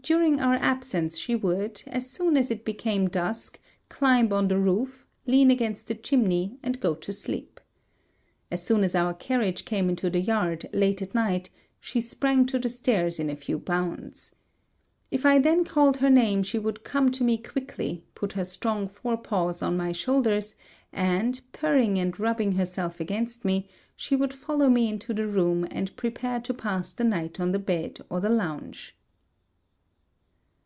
During 0.00 0.40
our 0.40 0.54
absence 0.54 1.18
she 1.18 1.36
would, 1.36 1.82
as 1.86 2.08
soon 2.08 2.38
as 2.38 2.50
it 2.50 2.64
became 2.64 3.10
dusk, 3.10 3.58
climb 3.90 4.32
on 4.32 4.48
the 4.48 4.56
roof, 4.56 5.06
lean 5.26 5.50
against 5.50 5.88
the 5.88 5.94
chimney, 5.94 6.56
and 6.62 6.80
go 6.80 6.94
to 6.94 7.12
sleep. 7.12 7.60
As 8.50 8.62
soon 8.64 8.84
as 8.84 8.94
our 8.94 9.12
carriage 9.12 9.66
came 9.66 9.90
into 9.90 10.08
the 10.08 10.20
yard, 10.20 10.66
late 10.72 11.02
at 11.02 11.14
night, 11.14 11.50
she 11.78 12.00
sprang 12.00 12.46
to 12.46 12.58
the 12.58 12.70
stairs 12.70 13.20
in 13.20 13.28
a 13.28 13.36
few 13.36 13.58
bounds. 13.58 14.32
If 15.10 15.26
I 15.26 15.40
then 15.40 15.66
called 15.66 15.98
her 15.98 16.08
name 16.08 16.42
she 16.42 16.58
would 16.58 16.84
come 16.84 17.10
to 17.10 17.22
me 17.24 17.36
quickly, 17.36 18.06
put 18.14 18.32
her 18.32 18.44
strong 18.46 18.88
fore 18.88 19.18
paws 19.18 19.60
on 19.60 19.76
my 19.76 19.92
shoulders 19.92 20.54
and, 20.90 21.38
purring 21.52 21.98
and 21.98 22.18
rubbing 22.18 22.52
herself 22.52 22.98
against 22.98 23.44
me, 23.44 23.68
she 23.94 24.16
would 24.16 24.32
follow 24.32 24.70
me 24.70 24.88
into 24.88 25.12
the 25.12 25.26
room 25.26 25.68
and 25.70 25.94
prepare 25.96 26.40
to 26.42 26.54
pass 26.54 26.94
the 26.94 27.04
night 27.04 27.38
on 27.38 27.52
the 27.52 27.58
bed 27.58 28.00
or 28.08 28.20
the 28.22 28.30
lounge." 28.30 28.94